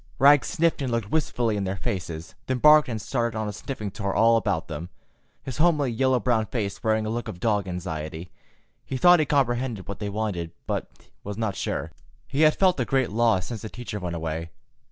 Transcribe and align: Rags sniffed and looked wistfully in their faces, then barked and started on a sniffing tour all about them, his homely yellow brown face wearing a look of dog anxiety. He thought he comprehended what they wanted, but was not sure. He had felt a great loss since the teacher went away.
Rags 0.17 0.47
sniffed 0.47 0.81
and 0.81 0.91
looked 0.91 1.11
wistfully 1.11 1.55
in 1.57 1.63
their 1.63 1.77
faces, 1.77 2.33
then 2.47 2.57
barked 2.57 2.89
and 2.89 2.99
started 2.99 3.37
on 3.37 3.47
a 3.47 3.53
sniffing 3.53 3.91
tour 3.91 4.15
all 4.15 4.35
about 4.35 4.67
them, 4.67 4.89
his 5.43 5.57
homely 5.59 5.91
yellow 5.91 6.19
brown 6.19 6.47
face 6.47 6.83
wearing 6.83 7.05
a 7.05 7.09
look 7.11 7.27
of 7.27 7.39
dog 7.39 7.67
anxiety. 7.67 8.31
He 8.83 8.97
thought 8.97 9.19
he 9.19 9.27
comprehended 9.27 9.87
what 9.87 9.99
they 9.99 10.09
wanted, 10.09 10.53
but 10.65 10.89
was 11.23 11.37
not 11.37 11.55
sure. 11.55 11.91
He 12.27 12.41
had 12.41 12.55
felt 12.55 12.79
a 12.79 12.83
great 12.85 13.11
loss 13.11 13.45
since 13.45 13.61
the 13.61 13.69
teacher 13.69 13.99
went 13.99 14.15
away. 14.15 14.49